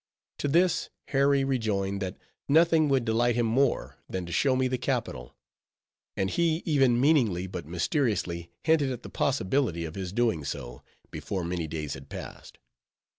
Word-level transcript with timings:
To 0.39 0.47
this, 0.47 0.89
Harry 1.09 1.43
rejoined, 1.43 2.01
that 2.01 2.17
nothing 2.47 2.89
would 2.89 3.05
delight 3.05 3.35
him 3.35 3.45
more, 3.45 3.97
than 4.09 4.25
to 4.25 4.31
show 4.31 4.55
me 4.55 4.67
the 4.67 4.79
capital; 4.79 5.35
and 6.17 6.31
he 6.31 6.63
even 6.65 6.99
meaningly 6.99 7.45
but 7.45 7.67
mysteriously 7.67 8.49
hinted 8.63 8.89
at 8.91 9.03
the 9.03 9.09
possibility 9.09 9.85
of 9.85 9.93
his 9.93 10.11
doing 10.11 10.43
so, 10.43 10.81
before 11.11 11.43
many 11.43 11.67
days 11.67 11.93
had 11.93 12.09
passed. 12.09 12.57